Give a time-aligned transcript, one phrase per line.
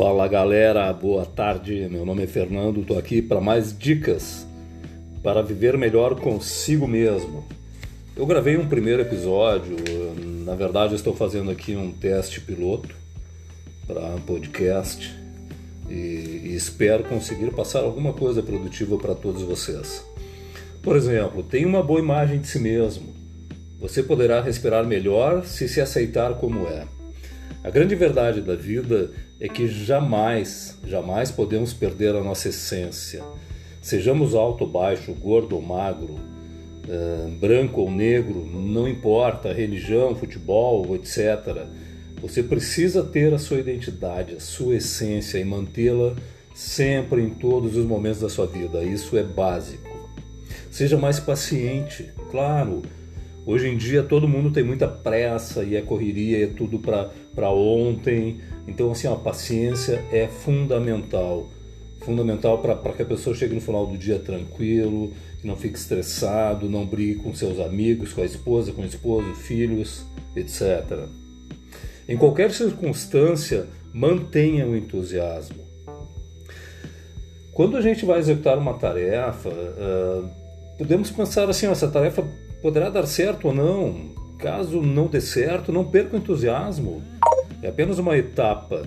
[0.00, 1.86] Fala galera, boa tarde.
[1.90, 4.46] Meu nome é Fernando, estou aqui para mais dicas
[5.22, 7.44] para viver melhor consigo mesmo.
[8.16, 9.76] Eu gravei um primeiro episódio,
[10.46, 12.88] na verdade estou fazendo aqui um teste piloto
[13.86, 15.14] para um podcast
[15.86, 20.02] e, e espero conseguir passar alguma coisa produtiva para todos vocês.
[20.82, 23.14] Por exemplo, tenha uma boa imagem de si mesmo.
[23.78, 26.86] Você poderá respirar melhor se se aceitar como é.
[27.62, 33.24] A grande verdade da vida é que jamais, jamais podemos perder a nossa essência.
[33.80, 40.94] Sejamos alto ou baixo, gordo ou magro, uh, branco ou negro, não importa, religião, futebol,
[40.94, 41.66] etc.
[42.20, 46.14] Você precisa ter a sua identidade, a sua essência e mantê-la
[46.54, 48.84] sempre em todos os momentos da sua vida.
[48.84, 49.88] Isso é básico.
[50.70, 52.82] Seja mais paciente, claro.
[53.46, 58.38] Hoje em dia todo mundo tem muita pressa e é correria, é tudo para ontem.
[58.70, 61.48] Então, assim, a paciência é fundamental.
[62.02, 66.70] Fundamental para que a pessoa chegue no final do dia tranquilo, que não fique estressado,
[66.70, 71.08] não brigue com seus amigos, com a esposa, com o esposo, filhos, etc.
[72.08, 75.58] Em qualquer circunstância, mantenha o entusiasmo.
[77.52, 80.30] Quando a gente vai executar uma tarefa, uh,
[80.78, 82.24] podemos pensar assim: essa tarefa
[82.62, 84.20] poderá dar certo ou não.
[84.38, 87.02] Caso não dê certo, não perca o entusiasmo.
[87.62, 88.86] É apenas uma etapa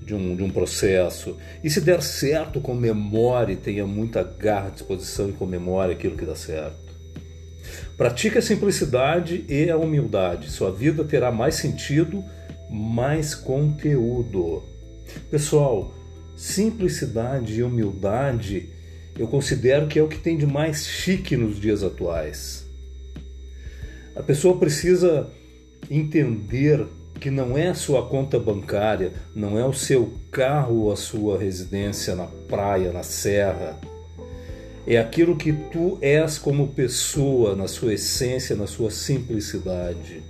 [0.00, 1.36] de um, de um processo.
[1.62, 6.82] E se der certo, comemore, tenha muita garra, disposição e comemore aquilo que dá certo.
[7.96, 10.50] Pratique a simplicidade e a humildade.
[10.50, 12.24] Sua vida terá mais sentido,
[12.70, 14.62] mais conteúdo.
[15.30, 15.94] Pessoal,
[16.36, 18.68] simplicidade e humildade
[19.18, 22.66] eu considero que é o que tem de mais chique nos dias atuais.
[24.16, 25.30] A pessoa precisa
[25.90, 26.86] entender
[27.22, 31.38] que não é a sua conta bancária, não é o seu carro ou a sua
[31.38, 33.78] residência na praia, na serra.
[34.84, 40.20] É aquilo que tu és como pessoa, na sua essência, na sua simplicidade.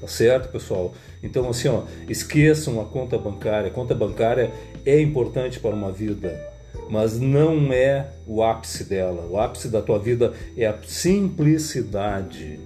[0.00, 0.94] Tá certo, pessoal?
[1.20, 3.66] Então, assim, ó, esqueçam a conta bancária.
[3.66, 4.52] A conta bancária
[4.86, 6.40] é importante para uma vida,
[6.88, 9.26] mas não é o ápice dela.
[9.28, 12.60] O ápice da tua vida é a simplicidade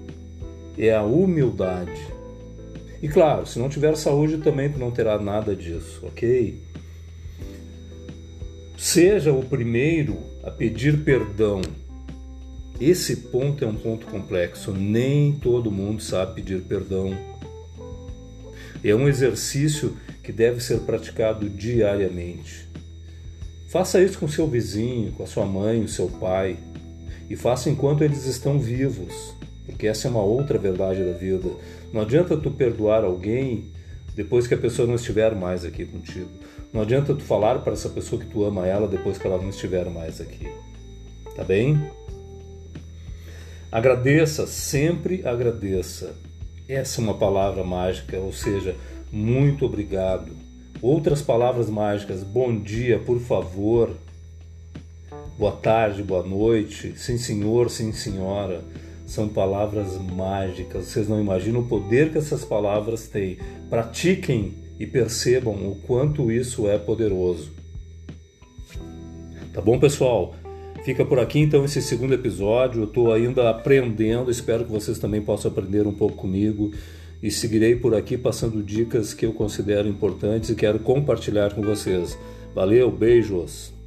[0.79, 2.18] é a humildade.
[3.01, 6.61] E claro, se não tiver saúde também tu não terá nada disso, ok?
[8.77, 11.61] Seja o primeiro a pedir perdão.
[12.81, 14.73] Esse ponto é um ponto complexo.
[14.73, 17.13] Nem todo mundo sabe pedir perdão.
[18.83, 22.69] É um exercício que deve ser praticado diariamente.
[23.69, 26.57] Faça isso com seu vizinho, com a sua mãe, o seu pai,
[27.29, 29.35] e faça enquanto eles estão vivos
[29.79, 31.49] porque essa é uma outra verdade da vida.
[31.93, 33.67] Não adianta tu perdoar alguém
[34.13, 36.29] depois que a pessoa não estiver mais aqui contigo.
[36.73, 39.51] Não adianta tu falar para essa pessoa que tu ama ela depois que ela não
[39.51, 40.49] estiver mais aqui.
[41.37, 41.81] Tá bem?
[43.71, 46.13] Agradeça, sempre agradeça.
[46.69, 48.75] Essa é uma palavra mágica, ou seja,
[49.13, 50.33] muito obrigado.
[50.83, 53.95] Outras palavras mágicas, bom dia, por favor.
[55.39, 58.61] Boa tarde, boa noite, sim senhor, sim senhora
[59.09, 60.85] são palavras mágicas.
[60.85, 63.39] Vocês não imaginam o poder que essas palavras têm.
[63.71, 67.51] Pratiquem e percebam o quanto isso é poderoso.
[69.53, 70.35] Tá bom, pessoal?
[70.85, 72.83] Fica por aqui então esse segundo episódio.
[72.83, 76.71] Eu estou ainda aprendendo, espero que vocês também possam aprender um pouco comigo.
[77.23, 82.17] E seguirei por aqui passando dicas que eu considero importantes e quero compartilhar com vocês.
[82.55, 83.78] Valeu, beijos!